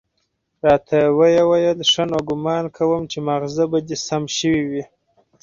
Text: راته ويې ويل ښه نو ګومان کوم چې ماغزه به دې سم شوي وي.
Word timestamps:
راته 0.65 0.97
ويې 1.17 1.43
ويل 1.49 1.79
ښه 1.91 2.03
نو 2.11 2.17
ګومان 2.29 2.65
کوم 2.75 3.03
چې 3.11 3.17
ماغزه 3.27 3.65
به 3.71 3.79
دې 3.87 3.97
سم 4.07 4.23
شوي 4.37 4.63
وي. 4.69 4.83